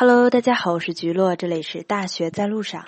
[0.00, 2.84] Hello，大家好，我是菊落，这里是大学在路上。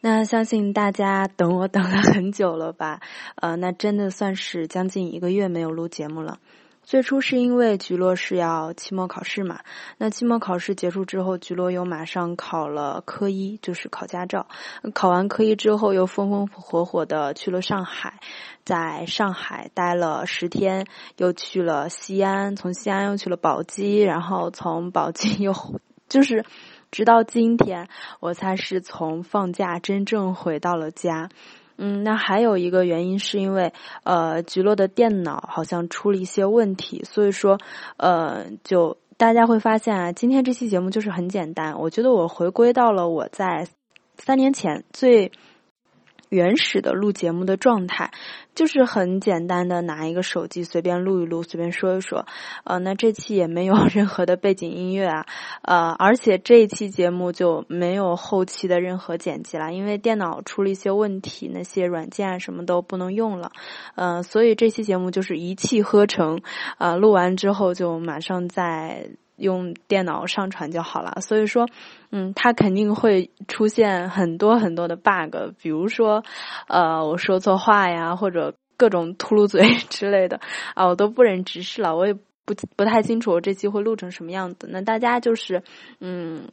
[0.00, 2.98] 那相信大家等我等了很久了吧？
[3.36, 6.40] 呃，那真的算是将近一个月没有录节目了。
[6.82, 9.60] 最初是因为菊落是要期末考试嘛，
[9.98, 14.48] 那期末考试结束之后，菊落又马上考了科一，就是考驾照。
[14.92, 18.18] 考完科一之后，又风风火火的去了上海，
[18.64, 25.54] 在上海待了十天，又去了西安，从西安又去了宝鸡，然后从宝鸡又。
[26.08, 26.44] 就是，
[26.90, 27.88] 直到今天，
[28.20, 31.28] 我才是从放假真正回到了家。
[31.76, 37.58] 嗯，那还有一个原因是因为，呃，橘落的电脑好像出了一些问题，所以说，
[37.96, 41.78] 呃，就大家会发现啊，今天这期节目就是很简单。
[41.78, 43.68] 我觉得我回归到了我在
[44.16, 45.30] 三年前最。
[46.28, 48.10] 原始的录节目的状态，
[48.54, 52.26] 就是很简单的拿一个手机随便录一录，随便说一说。
[52.64, 55.26] 呃，那这期也没有 任何的背景音乐啊，
[55.62, 63.52] 呃，而且这一期节目就没有后期的任何剪辑了，因为电脑出了一些问题，那些软件啊什么都不能用了。
[63.94, 66.40] 呃，所以这期节目就是一气呵成，
[66.78, 69.10] 呃，录完之后就马上在。
[69.38, 71.66] 用电脑上传就好了，所以说，
[72.10, 76.22] 嗯，它肯定会出现很多很多的 bug，比如说，
[76.68, 80.40] 呃，我说错话呀，或者各种秃噜嘴之类的，
[80.74, 84.68] 啊，我都不忍直视了，我也不不太清楚我这期会录成什么样子。
[84.70, 85.62] 那大家就是，
[86.00, 86.48] 嗯。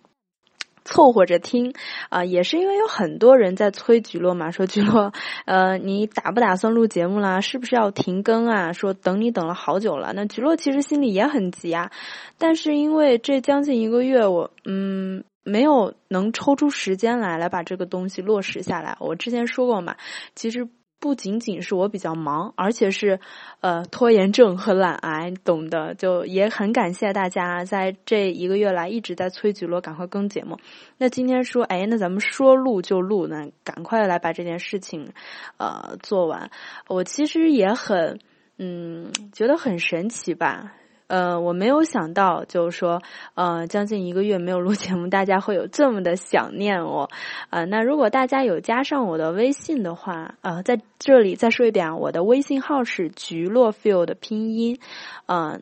[0.86, 1.73] 凑合着听
[2.09, 5.11] 啊，也是因为有很多人在催菊落嘛，说菊落，
[5.45, 7.41] 呃，你打不打算录节目啦？
[7.41, 8.72] 是不是要停更啊？
[8.72, 10.13] 说等你等了好久了。
[10.13, 11.91] 那菊落其实心里也很急啊，
[12.38, 18.95] 但是因为这将近一个月，我嗯没有能抽出时间来来把这个东西落实下来。
[19.00, 19.97] 我之前说过嘛，
[20.36, 20.69] 其实。
[21.06, 23.20] 不仅仅是我比较忙，而且是，
[23.59, 25.94] 呃，拖延症和懒癌，懂的。
[25.94, 30.58] 就也很感谢大家在这一个月来一直在催菊落赶快更节目。
[30.97, 35.12] 那今天说，哎，那咱们说录就录，呢赶快来把这件事情，
[35.58, 36.50] 呃，做完。
[36.88, 38.19] 我其实也很，
[38.58, 40.74] 嗯，觉得很神奇吧。
[41.07, 43.01] 呃，我没有想到，就是说，
[43.35, 47.09] 呃，将近一个月没有录节目，大家会有这么的想念我，
[47.49, 54.79] 啊，那如果大家有加上我的微信的话，啊，在这里再说一遍啊，我的微信号是菊落 feel 的拼音，
[55.25, 55.59] 啊，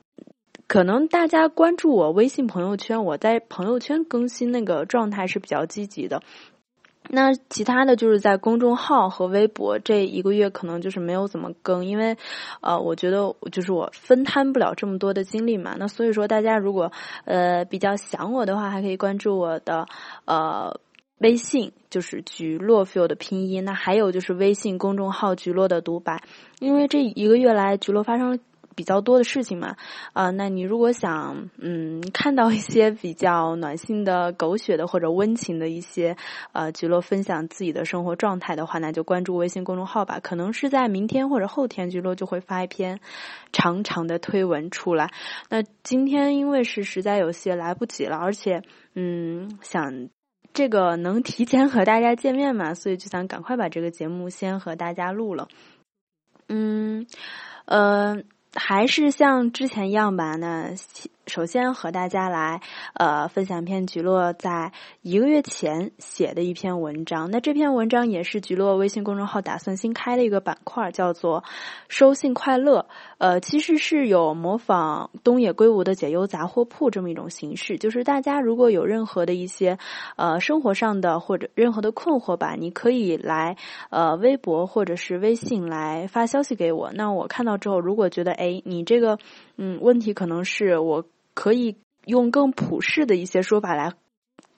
[0.67, 6.21] 可能大家关注我微信朋友圈，我在朋友圈更新那个状态是比较积极的。
[7.09, 12.18] 那其他的就是在公众号和微博这一个月可能就是没有怎么更，因为，
[12.62, 15.75] 呃，我觉得就是我分摊不了这么多的精力嘛。
[15.78, 16.91] 那所以说，大家如果
[17.25, 19.86] 呃比较想我的话，还可以关注我的
[20.25, 20.80] 呃
[21.19, 23.64] 微信，就是菊落 feel 的拼音。
[23.66, 26.24] 那还有就是微信公众号菊落的独白，
[26.59, 28.38] 因为这一个月来菊落发生了。
[28.75, 29.75] 比较多的事情嘛，
[30.13, 36.16] 啊，那你如果想，嗯，看到一些比较暖心的、狗血的或者温情的一些，
[36.51, 40.19] 呃，菊落分享自己的生活状态的话，那就关注微信公众号吧。
[40.22, 43.00] 可能是在明天或者后天，菊落就会发一篇
[43.51, 45.11] 长长的推文出来。
[45.50, 48.61] 那今天因为是实在有些来不及了，而且，
[48.95, 50.09] 嗯，想
[50.53, 55.47] 这个能提前和大家见面嘛，所以就想赶快把这个节目先和大家录了。
[56.47, 57.05] 嗯，
[57.66, 58.23] 呃。
[58.56, 60.36] 还是像之前一样吧。
[60.36, 60.69] 那
[61.28, 62.61] 首先和大家来
[62.94, 67.31] 呃分享一篇菊落在一个月前写的一篇文章。
[67.31, 71.44] 那这篇文章也是菊落微信公众号打算新开的一个板块，叫做
[71.88, 72.88] “收信快乐”。
[73.19, 79.78] 呃，其实是有模仿东野圭吾的解忧杂货铺这么一种形式，就是大家如果有任何的一些
[80.17, 83.55] 呃生活上的或者任何的困惑吧，你可以来
[83.90, 86.91] 呃微博或者是微信来发消息给我。
[86.94, 89.17] 那我看到之后，如果觉得哎你这个
[89.57, 93.94] 嗯问题可能是我可以用更普世的一些说法来。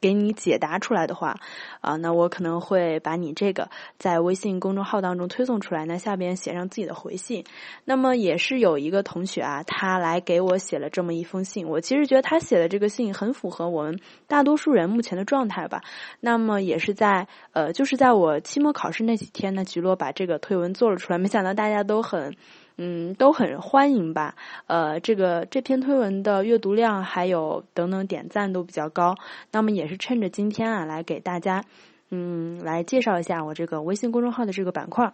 [0.02, 1.40] 给你解答出来的话，
[1.82, 7.44] 啊，那我可能会把你这个在微信公众号当中推送出来，那下边写上自己的回信。
[7.86, 11.68] 那么也是有一个同学啊，他来给我写了这么一封信。
[11.68, 15.82] 我其实觉得他写的这个信很符合我们大多数人目前的状态吧。
[16.20, 22.36] 那么也是在呃，就是在我期末考试那几天呢，菊落把这个推文做了出来，没想到大家都很。
[22.78, 24.36] 嗯，都很欢迎吧？
[24.68, 29.16] 呃，这个这篇推文的阅读量还有等等点赞都比较高。
[29.52, 31.64] 那么也是趁着今天啊，来给大家
[32.10, 35.14] 嗯来介绍一下我这个微信公众号的这个板块。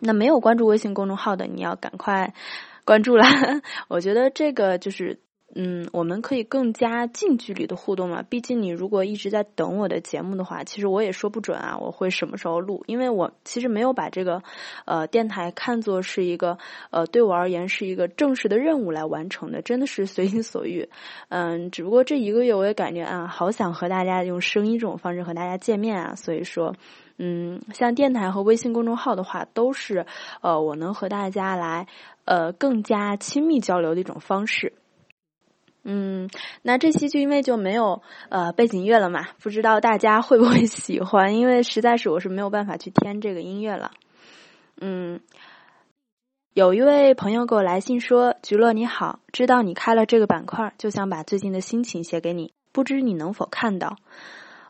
[0.00, 2.32] 那没有关注微信公众号的，你要赶快
[2.86, 3.24] 关注了。
[3.88, 5.18] 我觉得这个就是
[5.54, 8.22] 嗯，我们可以更加近距离的互动嘛。
[8.22, 12.84] 毕竟你如果一直在等我的节目的话，其实我也说不准啊，我会什么时候录？
[12.86, 14.42] 因为我其实没有把这个
[14.84, 16.56] 呃电台看作是一个
[16.90, 20.88] 呃对我而言是一个正式的任务来完成的，真的是随心所欲。
[21.30, 26.74] 嗯，只不过这一个月我也感觉啊，好想和大家用声音这种方式和大家见面啊，所以说，
[27.18, 30.06] 嗯，像电台和微信公众号的话，都是
[30.42, 31.88] 呃我能和大家来
[32.24, 34.72] 呃更加亲密交流的一种方式。
[35.82, 36.28] 嗯，
[36.62, 41.36] 那这期就因为就没有呃背景乐了嘛，不知道大家会不会 喜欢？
[41.36, 43.90] 因为实在是我是没有办法去添这个音乐了。
[44.80, 45.20] 嗯，
[46.52, 53.96] 有一位朋友给我来信说：“菊乐你好，知道你开了这个板块，就想把最近的心情写给你，不知你能否看到？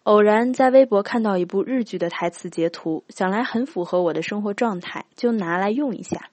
[0.04, 6.30] 偶然在微博看到一部日剧的台词截图，想来很符合我的生活状态，就拿来用一下。”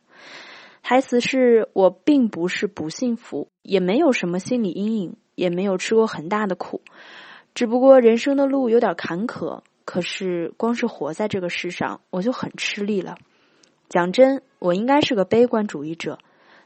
[0.89, 6.80] 台词是我并不是不幸福，也没有什么心理阴影，也没有吃过很大的苦，
[7.54, 9.63] 只不过人生的路有点坎坷。
[9.84, 13.18] 可是光是活在这个世上，我就很吃力了。
[13.89, 16.19] 讲真，我应该是个悲观主义者，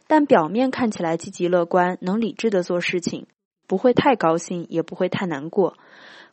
[0.06, 3.26] 但表面看起来积极乐观，能理智的做事情，
[3.66, 5.78] 不会太高兴，也不会太难过，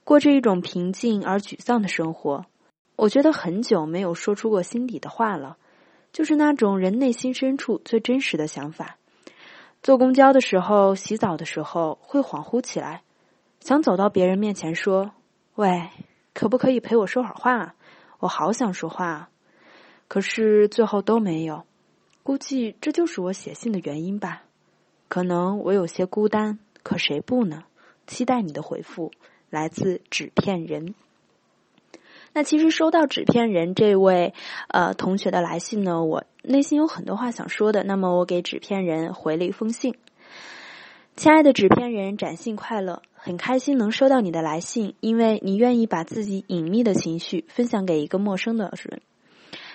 [0.05, 2.45] 过着一种平静而沮丧的生活。
[2.97, 5.57] 我觉得很久没有说出过心底的话了。
[6.13, 8.99] 就是那种人内心深处最真实的想法。
[9.83, 13.03] 坐公交的时候，洗澡的时候，会恍惚起来，
[13.61, 15.13] 想走到别人面前说
[15.55, 15.91] ：“喂，
[16.35, 17.75] 可不可以陪我说会儿话啊？
[18.19, 19.31] 我好想说话啊。”
[20.09, 21.65] 可是最后都没有。
[22.23, 24.43] 估计这就是我写信的原因吧。
[25.09, 27.65] 可能我有些孤单，可谁不呢？
[28.07, 29.13] 期待你的回复，
[29.49, 30.95] 来自纸片人。
[32.39, 34.33] 那其实收到纸片人这位
[34.69, 37.83] 呃同学的来信呢，我内心有很多话想说的。
[37.83, 39.97] 那么我给纸片人回了一封信
[41.19, 49.01] ：“亲爱的纸片人，展信快乐，很开心能收到你的来信，因为你愿意把自己隐秘的情绪分享给一个陌生的人。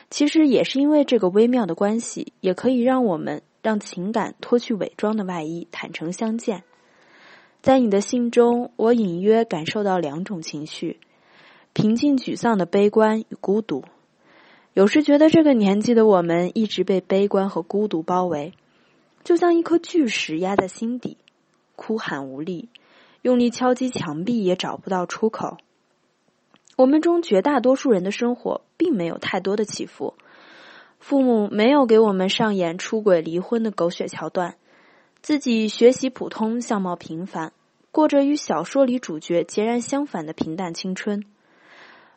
[0.09, 6.63] 其实也是因为这个微妙的关系，也可以让我们让情感脱去伪装的外衣，坦诚相见。
[7.61, 11.01] 在你的信中，我隐约感受到两种情绪。”
[11.73, 13.83] 平静、沮丧的悲观与孤独，
[14.73, 18.53] 有时觉得这个年纪的我们一直被悲观和孤独包围，
[19.23, 21.17] 就像一颗巨石压在心底，
[21.75, 22.69] 哭喊无力，
[23.23, 25.57] 用力敲击墙壁也找不到出口。
[26.75, 30.13] 我们中绝大多数人的生活并没有太多的起伏，
[30.99, 34.57] 父母没有给我们上演出轨、离婚的狗血桥段，
[35.23, 37.51] 自己学习普通、相貌平凡，
[37.91, 41.23] 过着与小说里主角截然相反的平淡青春。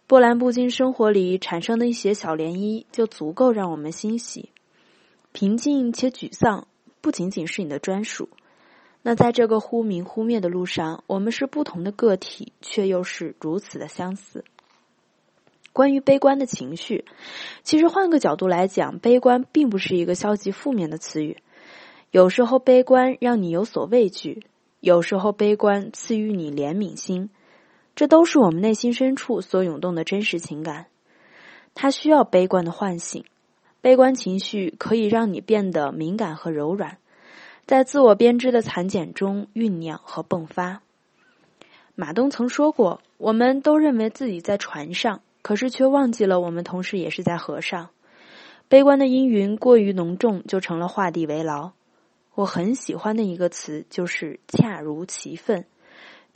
[0.08, 4.50] 波澜不惊生活里产生的一些小涟漪，就足够让我们欣喜。
[5.32, 6.68] 平静且沮丧，
[7.00, 8.28] 不仅仅是你的专属。
[9.02, 14.44] 那在这个忽明忽灭的路上，我们是不同的个体，却又是如此的相似。
[15.72, 17.04] 关于悲观的情绪，
[17.64, 21.38] 其实换个角度来讲，悲观并不是一个消极负面的词语。
[22.12, 24.46] 有时候悲观让你有所畏惧，
[24.78, 27.28] 有时候悲观赐予你怜悯心。
[27.96, 30.86] 这都是我们内心深处所涌动的真实情感，
[31.74, 33.24] 它需要悲观的唤醒。
[33.80, 36.98] 悲观情绪可以让你变得敏感和柔软，
[37.66, 40.82] 在自我编织的蚕茧中酝酿和迸发。
[41.94, 47.88] 马东曾说过：“我们都认为自己在船上，可是却忘记了我们同时也是在河上。”
[48.68, 51.70] 悲观的阴云过于浓重，就成了画地为牢。
[52.34, 55.64] 我很喜欢的一个词就是“恰如其分”。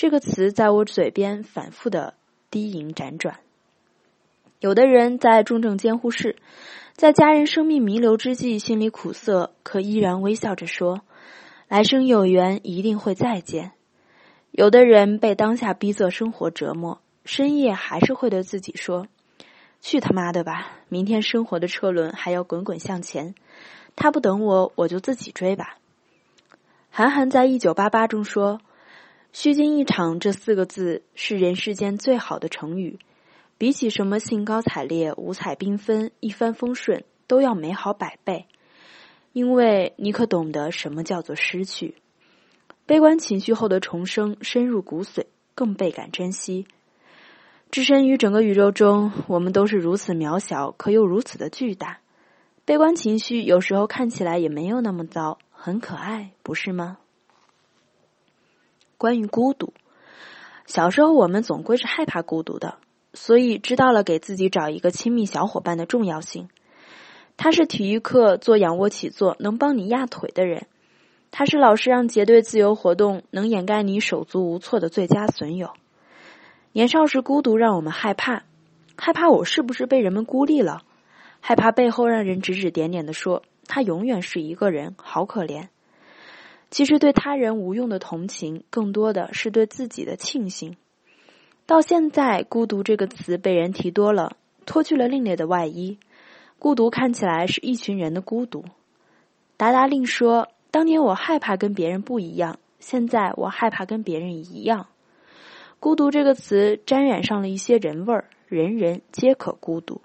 [0.01, 2.15] 这个词在我嘴边反复的
[2.51, 3.39] 低吟辗转。
[4.59, 6.37] 有的人在重症监护室，
[6.95, 11.03] 在家人生命弥留之际，心里苦涩，可依然微笑着说
[11.69, 13.73] ：“来生有缘，一定会再见。”
[14.53, 19.07] 有的人被当下逼仄生活折磨，深夜还是会对自己说
[19.83, 20.79] ：“去他妈的吧！
[20.89, 23.35] 明天生活的车轮还要滚滚向前，
[23.97, 25.77] 他不等我，我就自己追吧。”
[26.89, 28.63] 韩寒在《一九八八》中说。
[29.33, 32.99] 虚惊一场这四个字是人世间最好的成语，
[33.59, 38.47] 比起什么兴高采烈、五彩缤纷、一帆风顺，都要美好百倍。
[39.33, 41.95] 因为你可懂得什么叫做失去，
[42.87, 46.67] 悲观情绪后的重生深入骨髓，更倍感珍惜。
[47.71, 52.01] 置身于整个宇宙中，我们都是如此渺小，可又如此的巨大。
[52.65, 56.99] 悲观情绪有时候看起来也没有那么糟，很可爱，不是吗？
[59.01, 59.73] 关于孤独，
[60.67, 62.77] 小时候我们总归是害怕孤独的，
[63.15, 66.51] 所以知道了给自己找一个亲密小伙伴的重要性。
[67.39, 70.67] 他是体育课做仰卧起坐能帮你压腿的人，
[71.31, 75.71] 他是老师让结队自由活动能掩盖你手足无措的最佳损友。
[76.73, 78.43] 年少时孤独让我们害怕，
[78.99, 80.83] 害怕我是不是被人们孤立了，
[81.41, 85.69] 害怕背后让人指指点点的说他永远是一个人，好可怜。
[86.71, 90.77] 其实对他人无用的同情，更多的是对自己的庆幸。
[91.67, 94.37] 到现在，孤独这个词被人提多了，
[94.67, 95.99] 脱去了另类的外衣，
[96.59, 98.65] 孤独看起来是一群人的孤独。
[99.57, 104.87] 达达令说：“当年我害怕跟别人不一样，现在我害怕跟别人一样。”
[105.81, 110.01] 孤独这个词沾染上了一些人味儿，人人皆可孤独。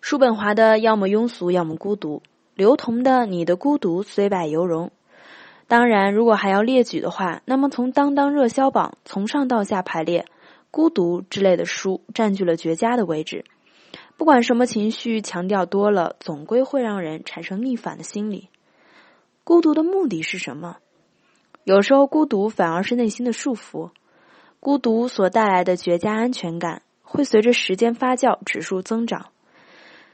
[0.00, 2.22] 叔本华的要么庸俗，要么孤独；
[2.54, 4.90] 刘同的你的孤独虽败犹荣。
[5.68, 10.22] 当然，如果还要列举的话，那么从当当热销榜从上到下排列，
[10.70, 13.44] 《孤独》之类的书占据了绝佳的位置。
[14.18, 18.50] 不管什么情绪强调多了，总归会让人产生逆反的心理。
[19.44, 20.76] 孤独的目的是什么？
[21.64, 23.90] 有时候孤独反而是内心的束缚。
[24.60, 29.31] 孤独所带来的绝佳安全感，会随着时间发酵指数增长。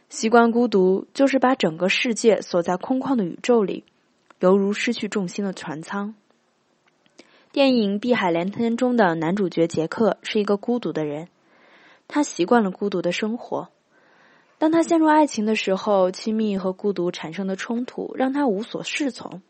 [0.08, 3.84] 习惯孤独，就是把整个世界锁在空旷的宇宙里，
[4.40, 6.14] 犹如失去重心的船舱。
[7.52, 11.28] 电影《碧海蓝天》中的男主角杰克是一个孤独的人，
[12.08, 13.68] 他习惯了孤独的生活。
[14.56, 19.42] 当他陷入爱情的时候，亲密和孤独产生的冲突让他无所适从。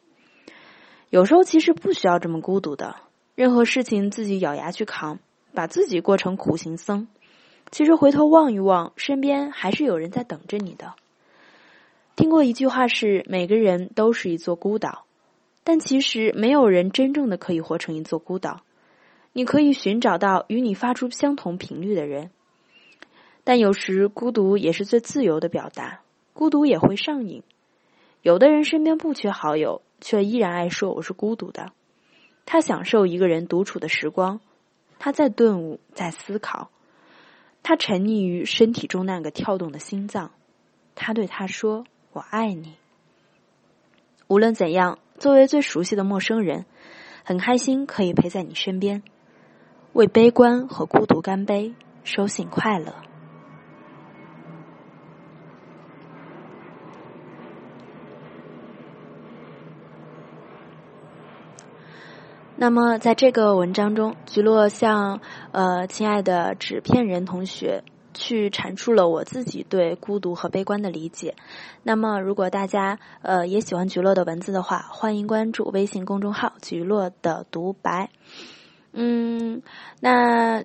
[1.09, 2.97] 有时候其实不需要这么孤独的，
[3.37, 5.21] 任何事情自己咬牙去扛，
[5.55, 7.07] 把自己过成苦行僧。
[7.71, 10.95] 其实回头望一望，身边还是有人在等着你的。
[12.17, 15.05] 听过一句话是：每个人都是一座孤岛，
[15.65, 18.63] 但其实没有人真正的可以活成一座孤岛。
[19.33, 22.31] 你可以寻找到与你发出相同频率的人。
[23.45, 26.01] 但有时孤独也是最自由的表达，
[26.33, 27.43] 孤独也会上瘾。
[28.23, 31.73] 有的人身边不缺好友，却依然爱说我是孤独的。
[32.45, 34.41] 他享受一个人独处的时光，
[34.99, 36.71] 他在顿悟，在思考，
[37.63, 40.31] 他沉溺于身体中那个跳动的心脏。
[40.95, 42.75] 他对他说：“我爱你。”
[44.27, 46.67] 无论怎样，作为最熟悉的陌生人，
[47.25, 49.03] 很开心可以陪在你身边，
[49.93, 51.75] 为悲观和孤独干杯，
[52.05, 52.95] 收信快乐。
[62.61, 65.21] 那么，在这个文章中，菊落向
[65.53, 67.85] 呃亲爱的纸片人同学
[68.15, 71.37] 去阐述了我自己对孤独和悲观的理解。
[71.85, 78.11] 那么，如果大家呃也喜欢菊落的文字的话，欢迎关注微信公众号“菊落的独白”。
[78.93, 79.63] 嗯，
[80.01, 80.65] 那。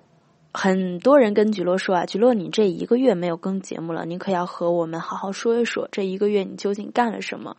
[0.56, 7.56] 很多人跟菊落说啊，菊落，你这一个月没有更节目了，你可要和我们好好说一说，这一个月你究竟干了什么？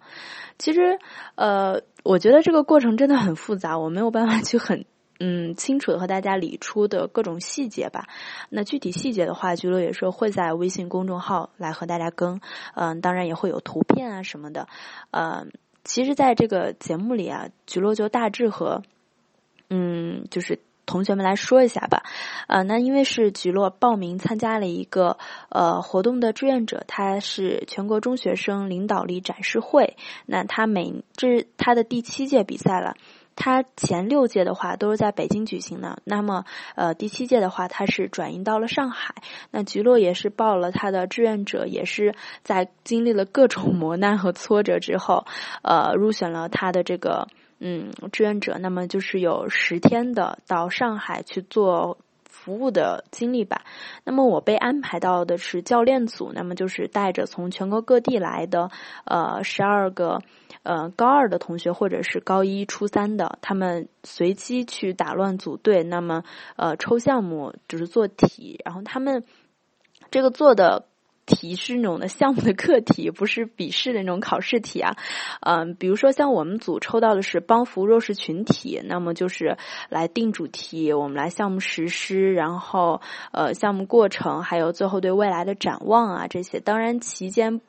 [0.57, 0.97] 其实，
[1.35, 4.85] 呃，我觉得这个过程真的很复杂，我没有办法去很
[5.19, 8.07] 嗯清楚的和大家理出的各种细节吧。
[8.49, 12.39] 那具体细节的话，菊落也是会在微信公众号来和大家更，
[12.75, 14.69] 嗯，当然也会有图片啊什么的。
[15.11, 15.45] 呃，
[15.83, 18.81] 其实，在这个节目里啊，菊落就大致和
[19.69, 20.59] 嗯，就是。
[20.85, 22.03] 同学们来说一下吧，
[22.47, 25.17] 呃，那因为是菊落报名参加了一个
[25.49, 32.95] 呃活动的志愿者，他是全国中学生领导力展示会，那他每这是他的第七届比赛了，
[33.35, 39.15] 他前六届的话都是在北京举行的，那么呃第七届的话他是转移到了上海，
[39.51, 42.13] 那菊落也是报了他的志愿者，也是
[42.43, 45.25] 在经历了各种磨难和挫折之后，
[45.63, 47.27] 呃入选了他的这个。
[47.59, 51.97] 嗯，志愿者，那么就是有十天的到上海去做
[52.29, 53.63] 服务的经历吧。
[54.03, 58.69] 那么我被安排到的是教练组，那么就是带着从全国各地来的
[59.05, 60.19] 呃十二个
[60.63, 66.23] 呃高二的同学或者是高一初三的，他们随机去打乱组队，那么
[66.57, 69.23] 呃抽项目就是做题，然后他们
[70.11, 70.87] 这个做的。
[71.25, 74.95] 题是那种的项目的课题，不是笔试的那种考试题啊。
[75.41, 79.57] 嗯，比如说像我们组抽到的是帮扶弱势群体，那么就是
[79.89, 83.01] 来定主题，我们来项目实施，然后
[83.31, 86.59] 呃项目过程，还有最后对未来的展望啊这些。
[86.59, 87.61] 当然期间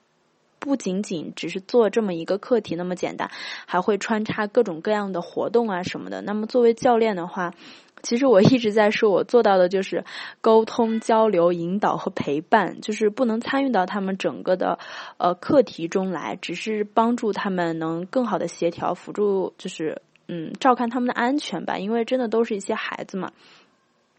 [0.66, 3.30] 不仅仅只是做这么一个课题那么简单，
[3.66, 6.20] 还会穿插各种各样的活动啊什么的。
[6.20, 7.54] 那么作为教练的话。
[8.02, 10.04] 其实我一直在说，我做到的就是
[10.40, 14.78] 沟通、交流、引导和陪伴，就是不能参与到他们整个的
[15.16, 21.78] 呃课题中来，只是帮助他们能更好的协调、辅助，就是嗯照看他们的安全吧。
[21.78, 23.32] 因为真的都是一些孩子嘛。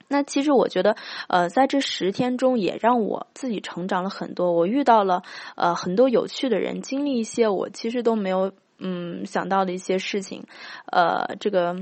[0.08, 0.96] 那其实我觉得，
[1.28, 4.52] 呃，在这十天中也让我自己成长了很多。
[4.52, 5.24] 我遇到了
[5.56, 8.52] 呃很多有趣的人，经历一些我其实都没有。
[8.80, 10.46] 嗯想到的一些事情，
[10.92, 11.76] 呃，这个。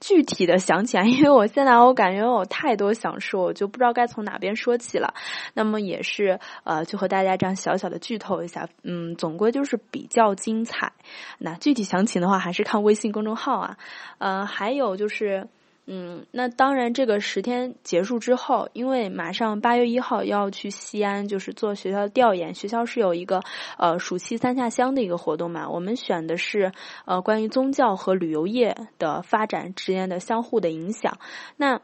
[0.00, 5.12] 具体的想起来，因为我现在我感觉我太多想说，我就不知道该从哪边说起了。
[5.52, 10.94] 那么也是呃，就和大家这样小小的剧透一下，嗯，总归就是比较精彩。
[11.36, 13.76] 那具体详情的话，还是看微信公众号啊。
[14.16, 15.46] 呃，还有就是。
[15.92, 22.54] 嗯，那当然，这个十天结束之后，因为马上八月一号要去西安，就是做学校调研。
[22.54, 23.42] 学校是有一个
[23.76, 26.70] 呃暑期三下乡的一个活动嘛，我们选的是
[27.06, 31.18] 呃关于宗教和旅游业的发展之间的相互的影响。
[31.56, 31.80] 那。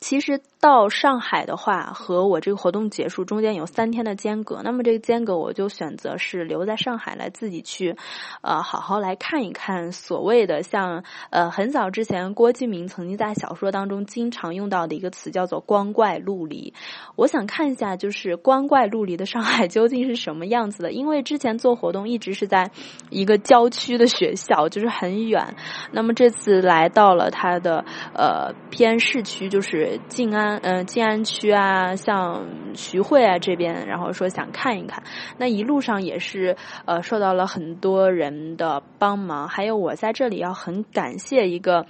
[0.00, 4.62] 其实到上海的话，和我这个活动结束中间有三天的间隔。
[4.64, 7.94] 那么这个间隔，我就选择是留在上海来自己去，
[8.40, 16.72] 呃，好好来看一看所谓的像呃很早之前郭敬明曾经在小说当中经常用到的一个词叫做“光怪陆离”。
[17.14, 20.92] 我想看一下，就是光怪陆离的上海究竟是什么样子的？
[20.92, 22.70] 因为之前做活动一直是在
[23.10, 25.54] 一个郊区的学校，就是很远。
[25.92, 30.00] 那么这次来到了它的呃偏市区，就是。
[30.08, 35.02] 静安，嗯，静安区啊，像徐汇啊这边，然后说想看一看，
[35.38, 41.86] 那一路上也是呃受到了很多人的帮忙，还有我在这里要很感谢一个，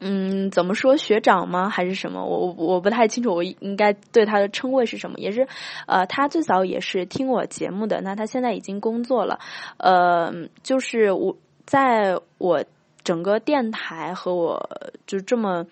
[0.00, 1.68] 嗯，怎么说学长吗？
[1.68, 2.24] 还是什么？
[2.24, 5.18] 我我我不太清楚，我应该对他的称谓是什么？
[5.18, 5.46] 也是
[5.86, 9.38] 呃，他最早也是听我节目的，那他现在已经工作了，
[9.78, 10.32] 呃，
[10.62, 12.64] 就是我在我
[13.02, 14.70] 整个电台和我
[15.06, 15.66] 就这么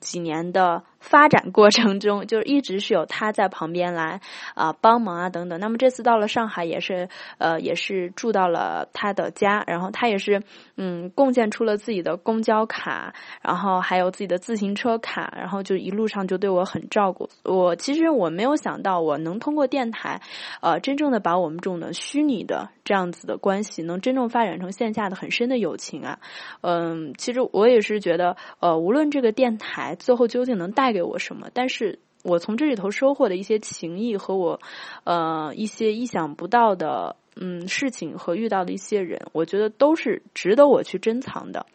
[0.00, 0.82] 几年的。
[1.04, 4.22] 发展过程中，就是一直是有他在旁边来
[4.54, 5.60] 啊帮忙啊等等。
[5.60, 10.42] 那么这次到了上海，也是呃也是住到了他的家，然后他也是
[10.78, 17.28] 嗯贡献出了自己的公交卡，然后还有自己的自行车卡，然后就一路上就对我很照顾。
[17.44, 20.22] 我其实我没有想到我能通过电台，
[20.62, 26.18] 呃真正的把我们这种的虚拟的这样子的关系，能真正发展成线下的很深的友情啊。
[26.62, 30.93] 嗯，其实我也是觉得，呃无论这个电台最后究竟能带。
[30.94, 31.48] 给我什么？
[31.52, 34.60] 但是我从这里头收获的一些情谊和我，
[35.02, 41.66] 呃，一些意想不到的嗯事情和遇到的一些人，我觉得都是值得我去珍藏的。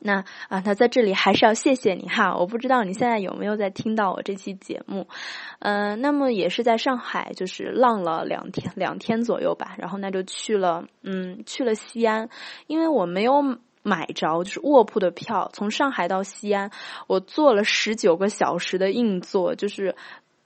[0.00, 2.34] 那啊，那在这里还是要谢谢你哈！
[2.36, 5.06] 我不知道你现在有没有在听到我这期节目，
[5.60, 12.28] 嗯，那么也是在上海，就是浪了两天两天左右吧，然后那就去了，嗯，去了西安，
[12.66, 13.58] 因为我没有。
[13.82, 16.70] 买着就是卧铺的票，从上海到西安，
[17.06, 19.94] 我坐了十九个小时的硬座，就是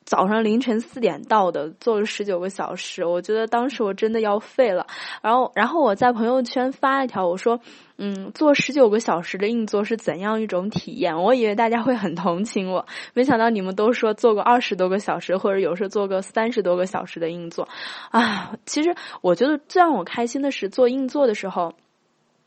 [0.05, 4.87] 早上凌晨四点到的，坐了十九个小时，我觉得当时我真的要废了。
[5.21, 7.61] 然后，然后我在朋友圈发一条，我说
[7.99, 17.69] ：“嗯，坐十九个小时的硬座是怎样一种体验？”我以为大家会很同情我，没想到你们都说坐个二十多个小时，或者有时候坐个三十多个小时的硬座。
[18.13, 21.75] 啊，其实我觉得最让我开心的是坐硬座的时候。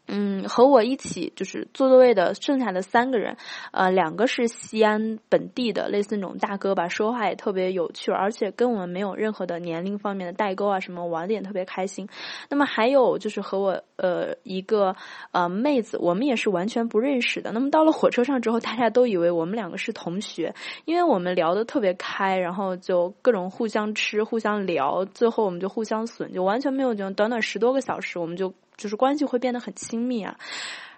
[0.09, 3.37] 嗯，和我一起就是坐座位的剩下的三个人，
[3.71, 12.09] 呃，两个是西安本地的，类似那种大哥吧，说话也特别有趣，而且跟我们没有任何的年龄方面的代沟啊，什么玩的也特别开心。
[12.49, 14.95] 那么还有就是和我呃一个
[15.31, 17.51] 呃妹子，我们也是完全不认识的。
[17.51, 20.53] 那么到了火车上之后，大家都以为我们两个是同学，
[20.85, 28.51] 因为我们聊的特别开，然后就各种互相吃、互相聊，最后我们就互相损，就完全没有就短短十多个小时，我们就。
[28.79, 30.39] 就是关系会变得很亲密啊，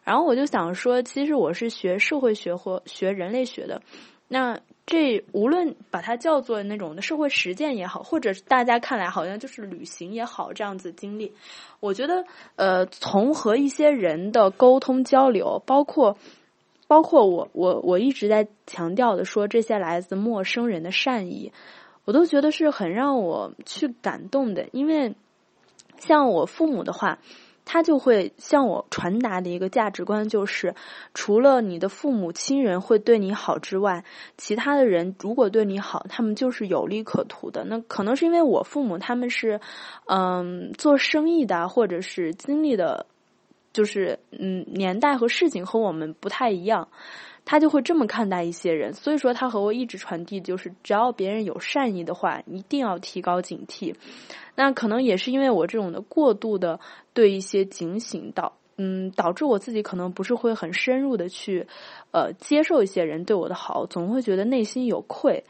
[0.03, 3.81] 然后我就想说，其实我是学社会学或学人类学的，
[4.27, 11.33] 那这无论把它叫做那种的社会实践也好，或者大家看来好像就是旅行也好，这样子经历，
[11.79, 12.23] 我觉得
[12.55, 16.17] 呃，从和一些人的沟通交流，包括
[16.87, 21.51] 包括我我我一直在强调的说这些来自陌生人的善意，
[22.05, 25.15] 我都觉得是很让我去感动的，因为
[25.97, 27.17] 像我父母的话。
[27.73, 30.75] 他就会向我传达的一个价值观，就是
[31.13, 34.03] 除了你的父母亲人会对你好之外，
[34.35, 37.63] 其他的人如果对你好，他们就是有利可图的。
[37.63, 39.61] 那可能是因为我父母他们是，
[40.07, 43.05] 嗯，做生意的，或者是经历的，
[43.71, 46.89] 就是嗯年代和事情和我们不太一样。
[47.51, 53.93] 他就会这么看待一些人，所以说他和我一直传递就是，只要别人有善意的话，一定要提高警惕。
[54.55, 56.79] 那可能也是因为我这种的过度的
[57.13, 61.67] 对一些警醒导，嗯，导致我自己可能不是会很深入的去，
[62.11, 65.43] 呃，接受一些人对我的好，总会觉得内心有愧。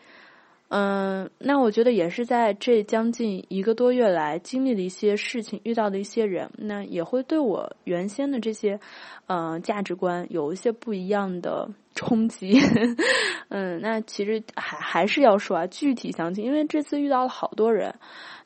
[0.70, 8.80] 嗯，那我觉得也是在这将近一个多月来经历的一些事情，遇到的一些人，那也会对我原先的这些，
[9.28, 12.60] 嗯，价值观有一些不一样的冲击。
[13.50, 17.94] 嗯，那其实还还是要说啊，具体详情，因为这次遇到了好多人，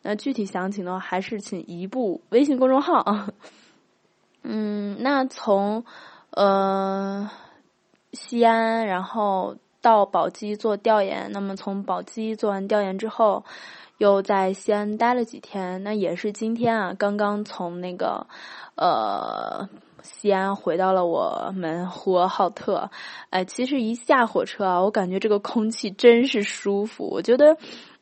[0.01, 3.27] 那具体详情呢，还是请移步微信公众号。
[4.43, 5.83] 嗯，那从
[6.31, 7.29] 呃
[8.13, 11.29] 西安，然后到宝鸡做调研。
[11.31, 13.43] 那么从宝鸡做完调研之后，
[13.99, 15.83] 又在西安待了几天。
[15.83, 18.25] 那也是今天啊，刚刚从那个
[18.75, 19.69] 呃。
[20.05, 22.89] 西安回到了我们呼和浩特，
[23.31, 27.09] 哎，其实一下火车啊，我感觉这个空气真是舒服。
[27.11, 27.57] 我觉得。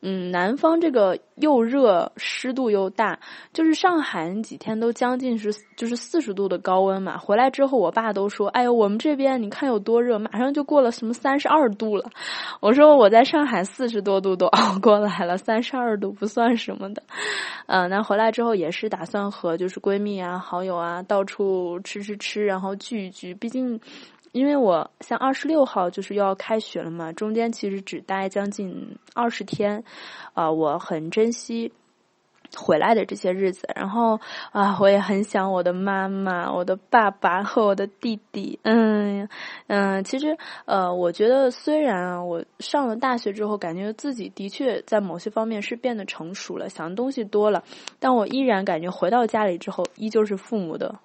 [0.05, 3.17] 嗯，南方这个又热，湿度又大，
[3.53, 7.17] 就是上海几天都将近是就是四十度的高温嘛。
[7.17, 12.09] 回来之后，我爸都说：“哎呦，我们这边你看有多热，马上就过了什么三十二度了。”
[12.59, 17.01] 我说：“我在上海四十多度都熬过来了，三十二度不算什么的。”
[17.67, 23.79] 嗯，那回来之后也是打算和就是闺蜜啊、好友啊到处吃吃吃，然后聚一聚，毕竟。
[24.33, 29.83] 因为我像二十六号就是要开学了嘛，中间其实只待将近二十天，
[30.33, 31.71] 啊，我很珍惜
[32.57, 33.69] 回来的这些日子。
[33.75, 34.19] 然后
[34.51, 38.59] 啊，我也很想我的妈妈、我的爸爸和我的弟弟。
[38.63, 39.29] 嗯
[39.67, 47.63] 嗯，其实呃，我觉得虽然啊，我上了大学之后，感觉自己的确在某些方面是变得成熟了，想的东西多了，
[47.99, 50.99] 但我依然感觉回到家里之后，依旧是父母的。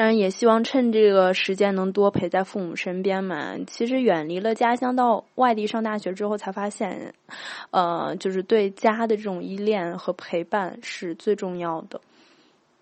[0.00, 3.54] 当然，也希望趁这个时间能多陪在父母身边嘛。
[3.66, 7.12] 其实远离了家乡到外地上大学之后，才发现，
[7.70, 12.00] 呃，就是对家的这种依恋和陪伴是最重要的。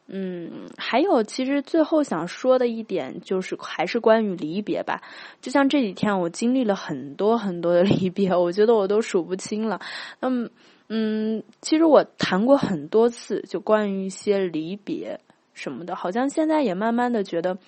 [0.07, 5.03] 嗯，还有，其实最后想说的一点就是，还是关于离别吧。
[5.41, 9.81] 就像这几天，我经历了很多很多的 离别，我觉得我都数不清了。
[10.21, 10.49] 那么，
[10.89, 15.19] 嗯，其实我谈过很多次，就关于一些离别。
[15.59, 17.59] 什么的，好像现在也慢慢的觉得，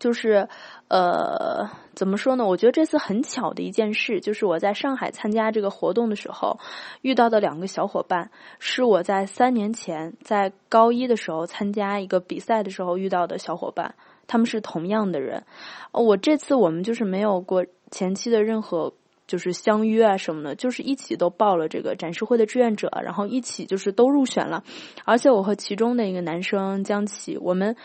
[0.00, 0.48] 就是
[0.88, 2.44] 呃，怎么说呢？
[2.44, 6.58] 我觉得这次很巧的一件事，就是我在上海参加这个活动的时候
[7.02, 13.94] 遇到的两个小伙伴，是我在三年前在高一的时候参加一个比赛的时候遇到的小伙伴，
[14.26, 15.44] 他们是同样的人。
[15.92, 18.92] 我这次我们就是没有过前期的任何。
[19.26, 24.62] 就是相约啊什么的，就是一起都报了这个展示会的志愿者，然后一起就是都入选了。
[25.04, 27.76] 而且我和其中的一个男生江奇，我们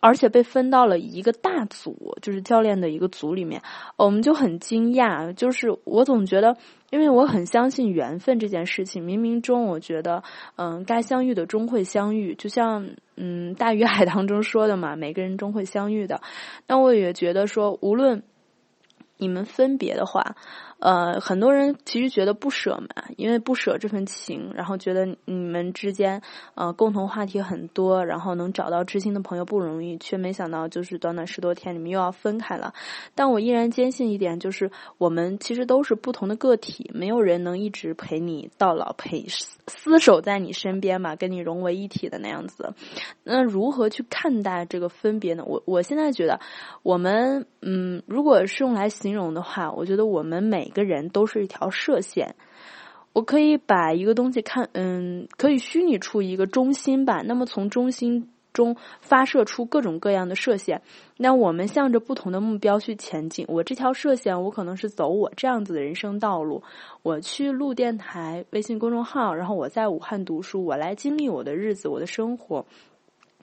[0.00, 3.62] 而且被分到了一个大组，就是教练的一个组里面，
[3.96, 5.32] 我们就很惊讶。
[5.32, 6.56] 就是我总觉得，
[6.90, 10.22] 因为我很相信缘分这件事情，冥冥中我觉得，
[10.56, 16.20] 嗯，该相遇的终会相遇，就像嗯《大鱼海棠》中说的嘛，每个人终会相遇的。
[16.66, 18.22] 那我也觉得说，无论
[19.18, 20.36] 你们分别的话。
[20.78, 26.20] 呃，很多人其实觉得不舍嘛，因为不舍这份情，然后觉得你们之间
[26.54, 32.74] 呃共同话题很多，然后能找到知心的朋友不容易，却没想到就是短短十多天，你们又要分开了。
[33.14, 39.22] 但我依然坚信一点，就是我们其实都是不同的个体，没有人能一直陪你到老，陪
[39.66, 42.74] 厮守在你身边嘛，跟你融为一体的那样子。
[43.24, 45.42] 那如何去看待这个分别呢？
[45.46, 46.38] 我我现在觉得，
[46.82, 52.34] 我们嗯，如果是用来形容的话，我觉得我们每每个人都是一条射线，
[53.12, 57.22] 我可以把一个东西看，嗯，可以虚拟出一个中心吧。
[57.24, 60.82] 那么从中心中发射出各种各样的射线，
[61.18, 63.46] 那我们向着不同的目标去前进。
[63.48, 66.60] 我这条射线，我可能是走我这样子的人生道路，
[67.04, 72.66] 我去录电台、微信公众号，然后我在武汉读书，我来经历我的日子、我的生活。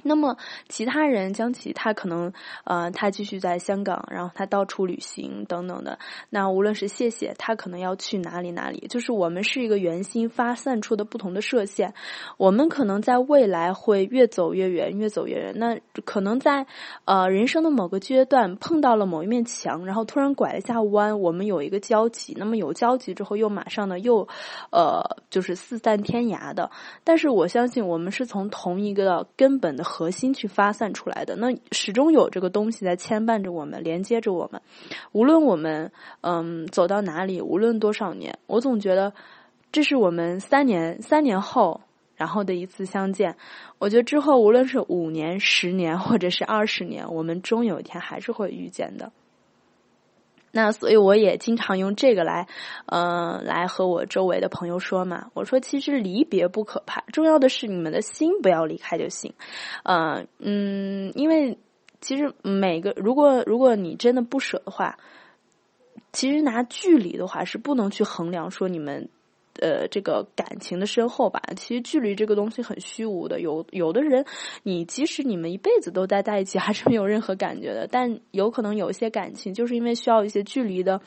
[0.04, 0.38] 那么
[0.68, 2.32] 其他人将其他可能
[2.66, 5.98] 呃他继续在香港，然后他到处旅行等等的。
[6.30, 11.94] 那无论是谢谢他可能要去哪里哪里，就是我们是一个圆心发散出的不同的射线。
[12.38, 15.54] 我们可能在未来会越走越远，越走越远。
[15.56, 16.68] 那可能在
[17.06, 22.36] 呃人生的某个阶段碰到了某一面墙，然后突然拐了一下弯，我们有一个交集。
[22.38, 24.28] 那么有交集之后，又马上呢又
[24.70, 26.70] 呃就是四散天涯的。
[27.06, 29.93] 但是我相信我们是从同一个根本的。
[29.96, 34.60] 核心去发散出来的，那始终有这个东西在牵绊着我们，连接着我们。
[35.12, 39.14] 无论我们嗯走到哪里，无论多少年，我总觉得
[39.72, 41.80] 这是我们三年三年后
[42.16, 43.36] 然后的一次相见。
[43.78, 49.12] 我觉得之后无论是五年、十年，或者是二十年，我们终有一天还是会遇见的。
[50.56, 52.48] 那所以我也经常用这个来，
[52.86, 55.32] 嗯，来和我周围的朋友说嘛。
[55.34, 59.34] 我说，其实离别不可怕，重要的是你们的心不要离开就行。
[59.84, 61.58] 嗯嗯，因为
[62.02, 64.96] 其实每个如果如果你真的不舍的话，
[66.12, 69.10] 其实拿距离的话是不能去衡量说你们。
[69.60, 73.40] 呃，这个感情的深厚吧，其实距离这个东西很虚无的。
[73.42, 74.26] 有有的人，
[74.64, 77.88] 你即使你们一辈子都待在一起，还是没有任何感觉的。
[77.88, 81.00] 但有可能有一些感情，就是因为需要一些距离的，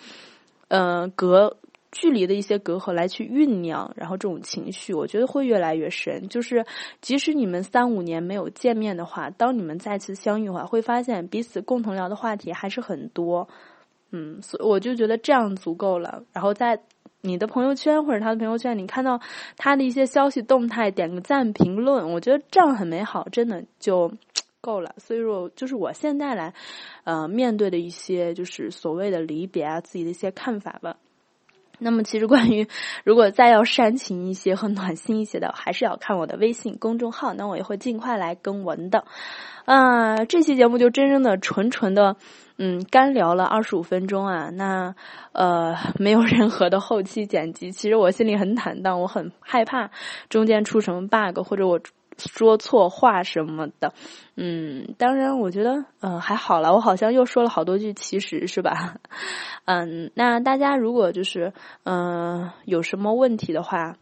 [0.69, 1.57] 呃，隔
[1.93, 6.29] 距离的一些隔阂来去酝酿，然后这种情绪，我觉得会越来越深。
[6.29, 6.65] 就是
[7.01, 13.49] 即使你们三五年没有见面的话，当你们再次相遇的话，会发现彼此共同聊的话题还是很多。
[14.13, 16.23] 嗯，所以我就觉得这样足够了。
[16.33, 16.81] 然后在
[17.21, 19.21] 你的朋友圈或者他的朋友圈，你看到
[19.57, 24.13] 他的一些消息动态，点个赞、评论，我觉得这样很美好，真的就
[24.61, 24.95] 够了。
[24.99, 26.55] 所以说，就是我现在来，
[27.05, 30.97] 呃，面对的一些就是所谓的离别啊，自己的一些看法吧。
[31.79, 32.67] 那么，其实关于
[33.05, 39.05] 如果再要煽情一些和暖心一些的，还是要看我的微信公众号，那我也会尽快来更文的。
[39.65, 42.17] 啊，这期节目就真正的纯纯的，
[42.57, 44.95] 嗯，干聊了二十五分钟啊，那
[45.33, 47.73] 呃，没有任何的后期剪辑。
[47.73, 49.91] 其实我心里很坦荡，我很害怕
[50.29, 51.81] 中间出什么 bug 或者我。
[52.19, 53.93] 说错话什么的，
[54.37, 56.73] 嗯，当然，我觉得，呃，还好了。
[56.73, 58.97] 我好像又说了好多句，其实是吧？
[59.67, 61.53] 嗯，那大家如果就是，
[61.85, 63.97] 嗯，有什么问题的话，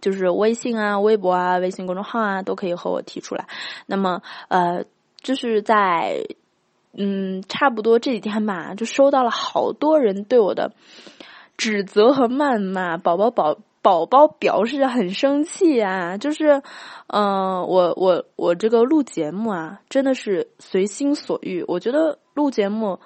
[0.00, 3.46] 就是微信啊、微博啊、微信公众号啊，都可以和我提出来。
[3.86, 4.84] 那么，呃，
[5.20, 6.24] 就是在，
[6.96, 10.72] 嗯，差不多这几天吧，就收到了好多人对我的
[11.56, 13.58] 指责和谩骂，宝宝宝。
[13.82, 16.62] 宝宝表示很生气啊，就是，
[17.08, 21.64] 嗯，我我我这个录节目啊，真的是随心所欲。
[21.66, 23.00] 我觉得录节目，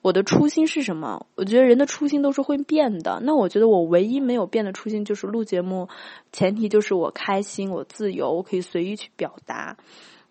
[0.00, 1.26] 我的初心是什么？
[1.36, 3.20] 我觉得人的初心都是会变的。
[3.22, 5.88] 那我觉得我唯一没有变的初心就是录节目，
[6.32, 9.76] 前提就是我开心，我自由，我可以随意去表达。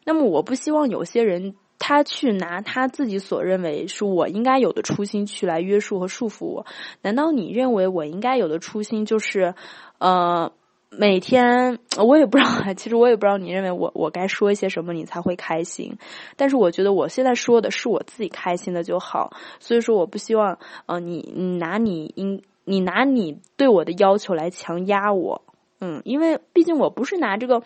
[0.04, 1.56] 那么我不希望有些人。
[1.84, 6.66] 他去拿他自己所认为是我应该有的初心去来约束和束缚我，
[7.02, 9.56] 难道你认为我应该有的初心就是，
[9.98, 10.52] 呃，
[10.92, 15.98] 每天我也不知道，其实我也不知道你认为我我该说一些什么你才会开心，
[16.38, 25.42] 但是我觉得我现在说的是我自己开心的就好，所以说我不希望呃你你拿你应你拿你对我的要求来强压我，
[25.80, 27.64] 嗯，因为毕竟我不是拿这个。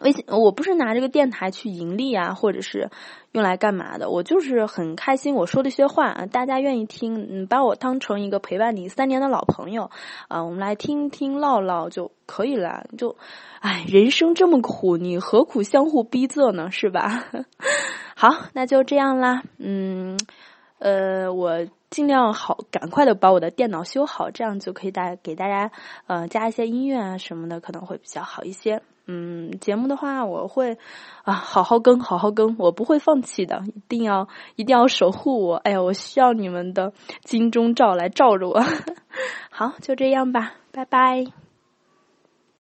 [0.00, 2.90] 微信，我不是拿这个电台去盈利啊，或者是
[3.32, 4.10] 用来干嘛的？
[4.10, 9.90] 我就是很开心，我说的一些话啊，大家愿意听，嗯，把我当成一个陪伴你三年的老朋友
[10.28, 12.86] 啊，我们来听听唠唠就可以了。
[12.96, 13.16] 就，
[13.60, 16.70] 哎，人生这么苦，你何苦相互逼仄呢？
[16.70, 17.24] 是吧？
[18.14, 19.42] 好，那就这样啦。
[19.58, 20.18] 嗯，
[20.78, 25.70] 呃，我尽量好，赶快的把我的电脑修好，这样就可以大给大家
[26.06, 28.82] 呃加一些音乐啊什么的，可能会比较好一些。
[29.10, 30.76] 嗯，节目的话，我会
[31.24, 35.56] 啊好好更，好好更，我不会放弃的，一定要一定要守护我。
[35.56, 36.92] 哎呀，我需要你们的
[37.24, 38.62] 金钟罩来罩着我。
[39.50, 41.47] 好，就这样吧，拜拜。